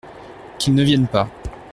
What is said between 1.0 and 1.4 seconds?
pas.